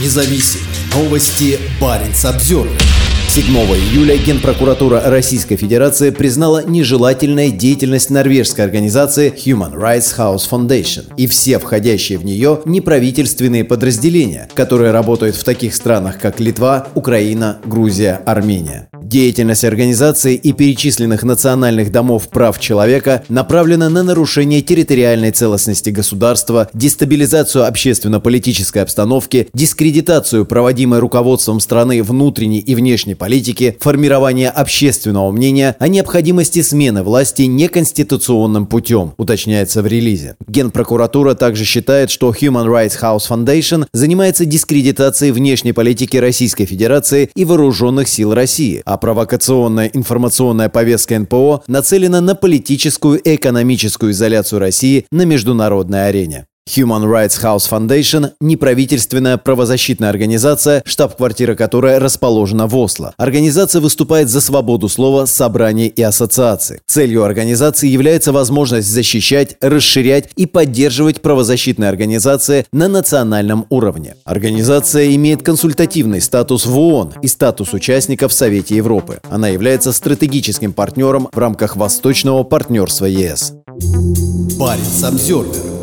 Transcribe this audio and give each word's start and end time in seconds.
независим. 0.00 0.60
Новости 0.94 1.58
Баренц 1.80 2.24
Обзервер. 2.24 2.70
7 3.28 3.46
июля 3.46 4.16
Генпрокуратура 4.16 5.02
Российской 5.06 5.56
Федерации 5.56 6.10
признала 6.10 6.64
нежелательной 6.64 7.50
деятельность 7.50 8.10
норвежской 8.10 8.64
организации 8.64 9.32
Human 9.34 9.74
Rights 9.74 10.16
House 10.16 10.48
Foundation 10.48 11.06
и 11.16 11.26
все 11.26 11.58
входящие 11.58 12.18
в 12.18 12.24
нее 12.24 12.60
неправительственные 12.64 13.64
подразделения, 13.64 14.48
которые 14.54 14.92
работают 14.92 15.34
в 15.34 15.42
таких 15.42 15.74
странах, 15.74 16.20
как 16.20 16.38
Литва, 16.38 16.86
Украина, 16.94 17.58
Грузия, 17.64 18.20
Армения. 18.24 18.88
Деятельность 19.04 19.66
организации 19.66 20.34
и 20.34 20.54
перечисленных 20.54 21.24
национальных 21.24 21.92
домов 21.92 22.30
прав 22.30 22.58
человека 22.58 23.22
направлена 23.28 23.90
на 23.90 24.02
нарушение 24.02 24.62
территориальной 24.62 25.30
целостности 25.30 25.90
государства, 25.90 26.70
дестабилизацию 26.72 27.66
общественно-политической 27.66 28.78
обстановки, 28.78 29.48
дискредитацию 29.52 30.46
проводимой 30.46 31.00
руководством 31.00 31.60
страны 31.60 32.02
внутренней 32.02 32.60
и 32.60 32.74
внешней 32.74 33.14
политики, 33.14 33.76
формирование 33.78 34.48
общественного 34.48 35.30
мнения 35.30 35.76
о 35.78 35.88
необходимости 35.88 36.62
смены 36.62 37.02
власти 37.02 37.42
неконституционным 37.42 38.64
путем, 38.64 39.12
уточняется 39.18 39.82
в 39.82 39.86
релизе. 39.86 40.36
Генпрокуратура 40.48 41.34
также 41.34 41.66
считает, 41.66 42.10
что 42.10 42.32
Human 42.32 42.66
Rights 42.66 42.98
House 43.02 43.28
Foundation 43.28 43.86
занимается 43.92 44.46
дискредитацией 44.46 45.32
внешней 45.32 45.72
политики 45.72 46.16
Российской 46.16 46.64
Федерации 46.64 47.28
и 47.36 47.44
вооруженных 47.44 48.08
сил 48.08 48.32
России, 48.32 48.80
а 48.86 48.93
провокационная 48.96 49.86
информационная 49.86 50.68
повестка 50.68 51.18
НПО 51.18 51.64
нацелена 51.66 52.20
на 52.20 52.34
политическую 52.34 53.20
и 53.20 53.36
экономическую 53.36 54.12
изоляцию 54.12 54.60
России 54.60 55.06
на 55.10 55.24
международной 55.24 56.08
арене. 56.08 56.46
Human 56.66 57.04
Rights 57.04 57.42
House 57.42 57.68
Foundation– 57.70 58.30
неправительственная 58.40 59.36
правозащитная 59.36 60.08
организация, 60.08 60.82
штаб-квартира 60.86 61.54
которой 61.54 61.98
расположена 61.98 62.66
в 62.66 62.76
Осло. 62.76 63.12
Организация 63.18 63.82
выступает 63.82 64.30
за 64.30 64.40
свободу 64.40 64.88
слова, 64.88 65.26
собраний 65.26 65.88
и 65.88 66.00
ассоциаций. 66.00 66.80
Целью 66.86 67.24
организации 67.24 67.88
является 67.88 68.32
возможность 68.32 68.88
защищать, 68.88 69.56
расширять 69.60 70.30
и 70.36 70.46
поддерживать 70.46 71.20
правозащитные 71.20 71.90
организации 71.90 72.64
на 72.72 72.88
национальном 72.88 73.66
уровне. 73.68 74.16
Организация 74.24 75.14
имеет 75.14 75.42
консультативный 75.42 76.22
статус 76.22 76.64
в 76.64 76.78
ООН 76.78 77.14
и 77.20 77.28
статус 77.28 77.74
участника 77.74 78.26
в 78.26 78.32
Совете 78.32 78.76
Европы. 78.76 79.20
Она 79.28 79.48
является 79.48 79.92
стратегическим 79.92 80.72
партнером 80.72 81.28
в 81.30 81.38
рамках 81.38 81.76
Восточного 81.76 82.42
партнерства 82.42 83.04
ЕС. 83.04 83.52
Баренц 84.58 85.04
Обзервер. 85.04 85.73